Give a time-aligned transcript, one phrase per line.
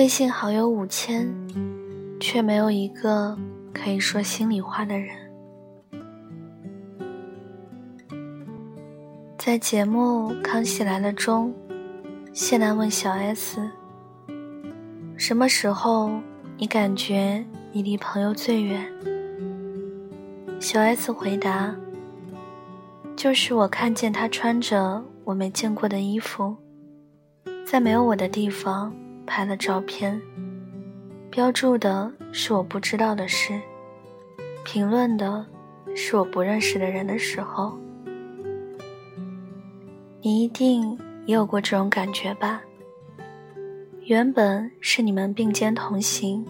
[0.00, 1.30] 微信好友五千，
[2.18, 3.36] 却没有一个
[3.70, 5.14] 可以说心里话的人。
[9.36, 11.52] 在节目《康熙来了》中，
[12.32, 13.60] 谢楠问小 S：“
[15.18, 16.10] 什么时候
[16.56, 18.82] 你感觉你离朋友最远？”
[20.58, 21.76] 小 S 回答
[23.14, 26.56] ：“就是我看见他穿着我没见过的衣服，
[27.66, 28.90] 在没有我的地方。”
[29.30, 30.20] 拍了照片，
[31.30, 33.60] 标注的是我不知道的事，
[34.64, 35.46] 评论的
[35.94, 37.78] 是我不认识的人的时候，
[40.20, 42.60] 你一定也有过这种感觉吧？
[44.02, 46.44] 原本是你们并肩同行，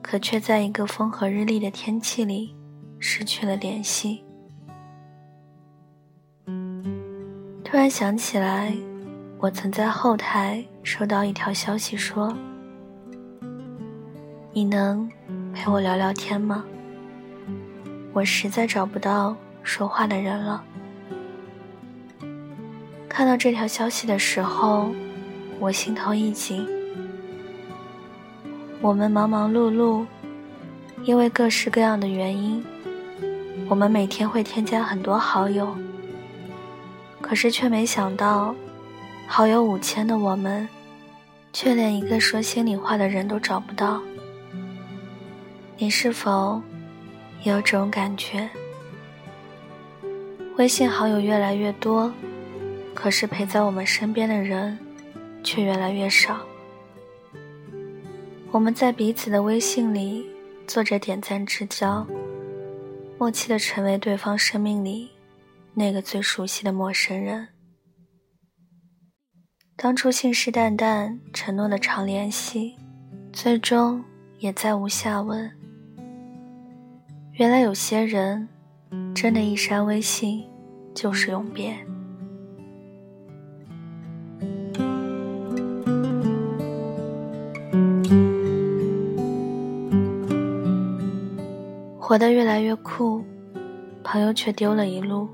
[0.00, 2.56] 可却在一个风和日丽的天气里
[2.98, 4.24] 失去了联系。
[7.62, 8.74] 突然想起来。
[9.42, 12.36] 我曾在后台收到一条消息，说
[14.52, 15.10] ：“你能
[15.54, 16.62] 陪我聊聊天吗？
[18.12, 20.62] 我实在找不到说话的人了。”
[23.08, 24.90] 看到这条消息的时候，
[25.58, 26.68] 我心头一紧。
[28.82, 30.04] 我们忙忙碌碌，
[31.02, 32.62] 因为各式各样的原因，
[33.70, 35.74] 我们每天会添加很多好友，
[37.22, 38.54] 可是却没想到。
[39.32, 40.68] 好友五千的我们，
[41.52, 44.02] 却连一个说心里话的人都找不到。
[45.78, 46.60] 你是否
[47.44, 48.50] 也有这种感觉？
[50.56, 52.12] 微信好友越来越多，
[52.92, 54.76] 可是陪在我们身边的人
[55.44, 56.40] 却越来越少。
[58.50, 60.28] 我们在彼此的微信里
[60.66, 62.04] 做着点赞之交，
[63.16, 65.08] 默契的成为对方生命里
[65.72, 67.46] 那个最熟悉的陌生人。
[69.82, 72.76] 当初信誓旦旦承诺的常联系，
[73.32, 74.04] 最终
[74.38, 75.50] 也再无下文。
[77.32, 78.46] 原来有些人，
[79.14, 80.44] 真的一删微信
[80.94, 81.74] 就是永别。
[91.98, 93.24] 活得越来越酷，
[94.04, 95.26] 朋友却丢了一路。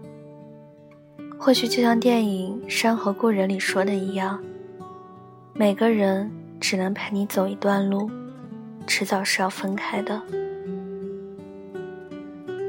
[1.39, 4.43] 或许就像电影《山河故人》里说的一样，
[5.53, 6.31] 每个人
[6.61, 8.11] 只能陪你走一段路，
[8.87, 10.21] 迟早是要分开的。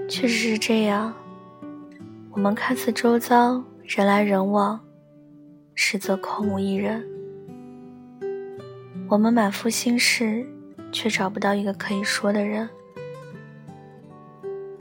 [0.08, 1.14] 确实是这样，
[2.32, 4.80] 我们看似周遭人来人往，
[5.74, 7.04] 实则空无一人。
[9.10, 10.46] 我们满腹心事，
[10.92, 12.70] 却找不到一个可以说的人。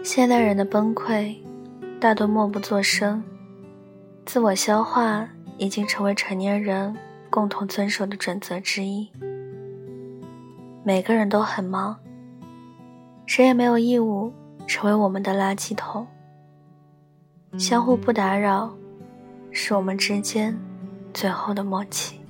[0.02, 1.36] 现代人的崩溃，
[1.98, 3.22] 大多默不作声。
[4.26, 5.26] 自我消化
[5.56, 6.94] 已经成为成年人
[7.30, 9.08] 共同遵守的准则之一。
[10.82, 11.96] 每个人都很忙，
[13.24, 14.32] 谁也没有义务
[14.66, 16.04] 成为我们的垃圾桶。
[17.56, 18.74] 相互不打扰，
[19.52, 20.58] 是我们之间
[21.14, 22.20] 最后的默契。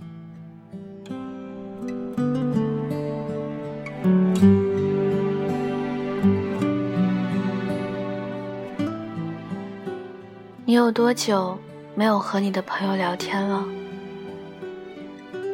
[10.67, 11.59] 你有多久？
[11.99, 13.65] 没有和你的朋友聊天了。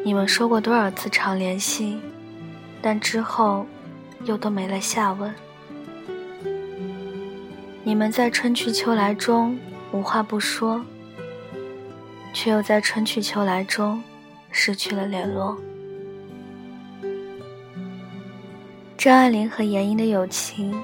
[0.03, 1.97] 你们说过多少次常联系，
[2.81, 3.65] 但之后
[4.25, 5.33] 又都没了下文。
[7.81, 9.57] 你们在春去秋来中
[9.93, 10.83] 无话不说，
[12.33, 14.03] 却又在春去秋来中
[14.51, 15.57] 失去了联络。
[18.97, 20.77] 张爱玲和严英的友情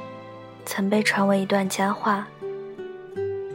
[0.65, 2.25] 曾被传为一段佳话。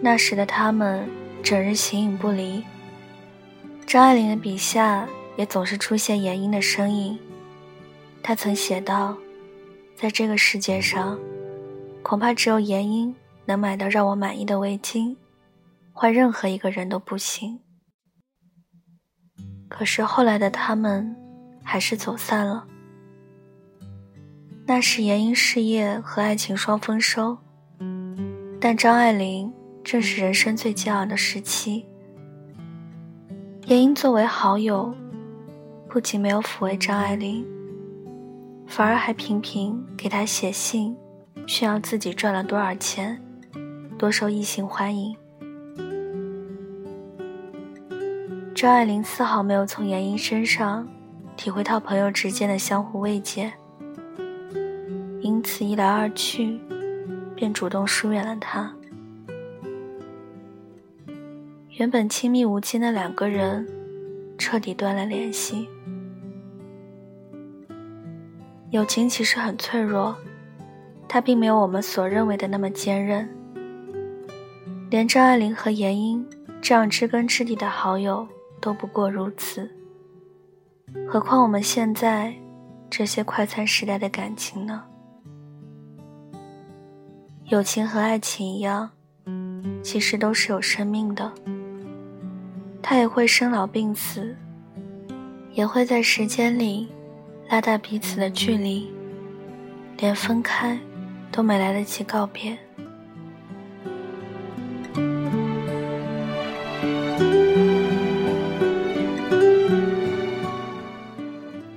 [0.02, 1.08] 那时的他们。
[1.44, 2.64] 整日形影不离，
[3.86, 5.06] 张爱玲的笔下
[5.36, 7.18] 也总是出现严英的身影。
[8.22, 9.14] 她曾写道
[9.94, 11.18] ：“在这个世界上，
[12.02, 13.14] 恐怕只有严英
[13.44, 15.14] 能买到让我满意的围巾，
[15.92, 17.60] 换任何一个人都不行。”
[19.68, 21.14] 可是后来的他们，
[21.62, 22.66] 还是走散了。
[24.64, 27.36] 那时严英事业和爱情双丰收，
[28.58, 29.52] 但张爱玲。
[29.84, 31.84] 正是人生最煎熬的时期，
[33.66, 34.92] 严英作为好友，
[35.90, 37.46] 不仅没有抚慰张爱玲，
[38.66, 40.96] 反而还频频给她写信，
[41.46, 43.22] 炫耀自己赚了多少钱，
[43.98, 45.14] 多受异性欢迎。
[48.54, 50.88] 张爱玲丝毫没有从严英身上
[51.36, 53.52] 体会到朋友之间的相互慰藉，
[55.20, 56.58] 因此一来二去，
[57.36, 58.74] 便主动疏远了他。
[61.76, 63.66] 原本亲密无间的两个人，
[64.38, 65.68] 彻底断了联系。
[68.70, 70.14] 友情其实很脆弱，
[71.08, 73.28] 它并没有我们所认为的那么坚韧。
[74.88, 76.24] 连张爱玲和闫英
[76.62, 78.24] 这样知根知底的好友
[78.60, 79.68] 都不过如此，
[81.08, 82.32] 何况我们现在
[82.88, 84.84] 这些快餐时代的感情呢？
[87.46, 88.92] 友情和爱情一样，
[89.82, 91.32] 其实都是有生命的，
[92.86, 94.36] 他也会生老病死，
[95.54, 96.86] 也会在时间里。
[97.48, 98.90] 拉大彼此的距离，
[99.96, 100.78] 连分开
[101.32, 102.58] 都没来得及告别。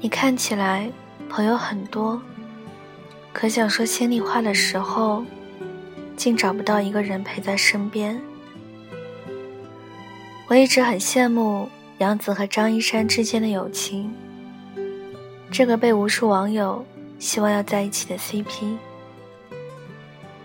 [0.01, 0.92] 你看起来
[1.30, 2.21] 朋友很多，
[3.31, 5.24] 可想说心里话的时候，
[6.18, 8.19] 竟找不到一个人陪在身边。
[10.50, 11.68] 我一直很羡慕
[11.98, 14.14] 杨子和张一山之间的友情。
[15.52, 16.86] 这个被无数网友
[17.20, 18.78] 希望要在一起的 CP，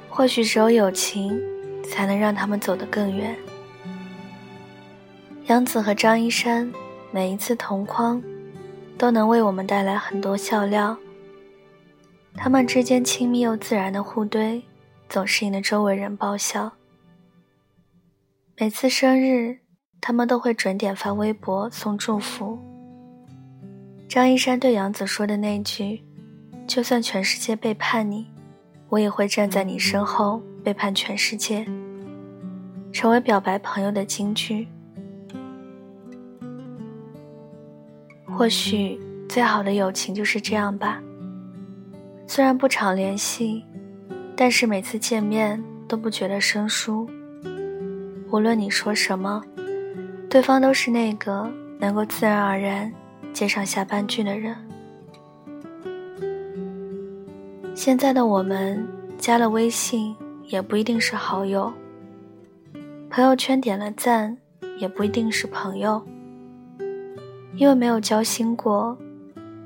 [0.09, 1.41] 或许只有友情
[1.89, 3.37] 才能让他们走得更远。
[5.47, 6.73] 杨紫和张一山
[7.13, 8.21] 每一次同框，
[8.99, 10.97] 都能为我们带来很多笑料。
[12.35, 14.63] 他们之间亲密又自然的互怼，
[15.09, 16.73] 总是引得周围人爆笑。
[18.57, 19.59] 每次生日，
[20.05, 22.59] 他们都会准点发微博送祝福。
[24.09, 26.03] 张一山对杨子说的那句
[26.67, 28.27] ：“就算全世界背叛你，
[28.89, 31.65] 我也会站在你身后背叛全世界。”
[32.93, 34.67] 成为表白朋友的金句。
[38.27, 38.99] 或许
[39.29, 41.01] 最好的友情就是这样吧。
[42.27, 43.65] 虽然不常联系，
[44.35, 47.09] 但是每次见面都不觉得生疏。
[48.33, 49.43] 无论你说什么，
[50.33, 51.47] 对方都是那个
[51.79, 52.91] 能够自然而然。
[53.35, 54.57] 接上下半句的人。
[57.75, 58.83] 现在的我们
[59.19, 61.71] 加了微信也不一定是好友，
[63.11, 64.35] 朋友圈点了赞
[64.79, 66.03] 也不一定是朋友，
[67.55, 68.97] 因为没有交心过，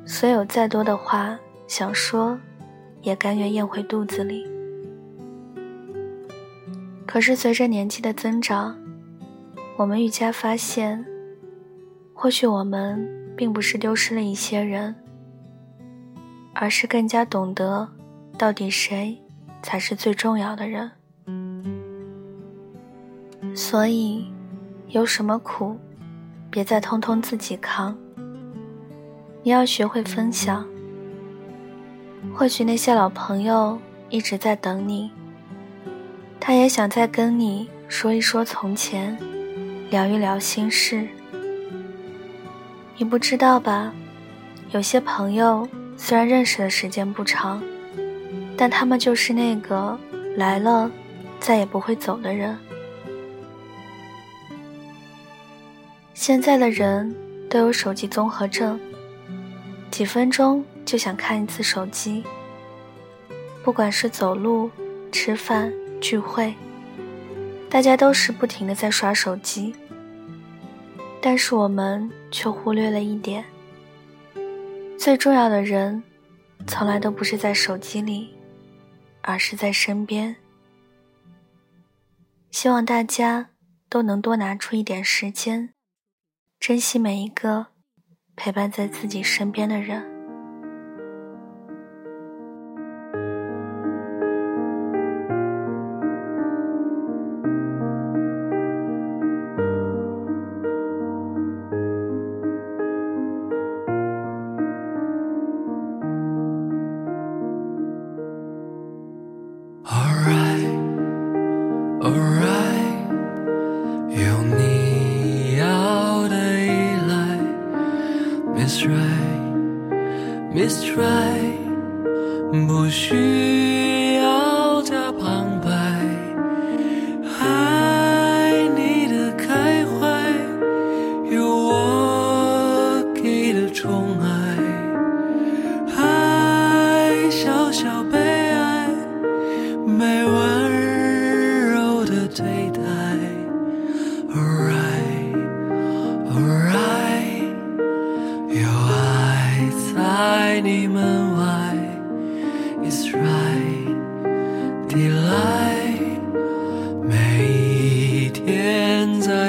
[0.04, 2.36] 所以有再多的话想说，
[3.02, 4.44] 也甘愿咽回肚子里。
[7.06, 8.76] 可是随着年纪的增长，
[9.76, 11.04] 我们愈加发现，
[12.14, 13.24] 或许我们。
[13.36, 14.94] 并不是丢失了一些人，
[16.54, 17.86] 而是更加懂得
[18.38, 19.14] 到底谁
[19.62, 20.90] 才是最重要的人。
[23.54, 24.32] 所以，
[24.88, 25.76] 有什么苦，
[26.50, 27.94] 别再通通自己扛。
[29.42, 30.66] 你要学会分享。
[32.34, 35.10] 或许那些老朋友一直在等你，
[36.40, 39.14] 他也想再跟你说一说从前，
[39.88, 41.06] 聊一聊心事。
[42.96, 43.92] 你不知道吧？
[44.72, 47.62] 有些朋友虽然认识的时间不长，
[48.56, 49.96] 但他们就是那个
[50.36, 50.90] 来了
[51.38, 52.58] 再也不会走的人。
[56.14, 57.14] 现在的人
[57.48, 58.80] 都有手机综合症，
[59.90, 62.24] 几分钟就想看一次手机。
[63.62, 64.70] 不管是走路、
[65.12, 66.54] 吃饭、聚会，
[67.68, 69.74] 大家都是不停的在刷手机。
[71.20, 73.44] 但是我们却忽略了一点：
[74.98, 76.02] 最重要的人，
[76.66, 78.34] 从来都不是在手机里，
[79.22, 80.36] 而是在身边。
[82.52, 83.50] 希望大家
[83.88, 85.74] 都能多拿出一点时间，
[86.60, 87.66] 珍惜每一个
[88.36, 90.15] 陪伴在自己身边的人。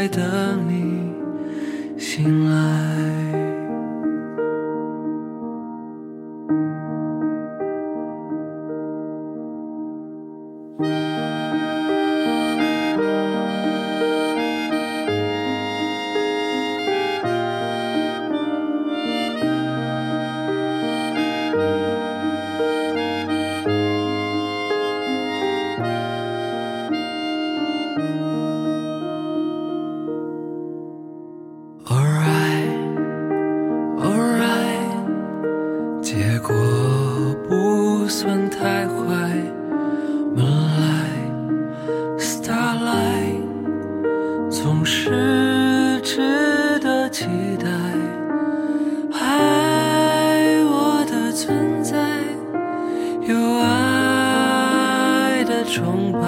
[0.07, 0.66] 等
[44.67, 47.25] 总是值得期
[47.57, 47.69] 待，
[49.17, 51.95] 爱我的存在，
[53.25, 56.19] 有爱的崇拜。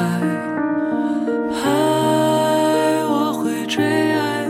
[1.65, 4.47] 爱，我会追爱，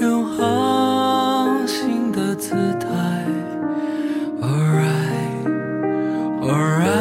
[0.00, 2.86] 用好心的姿态。
[4.40, 5.42] all right。
[6.40, 6.95] all right。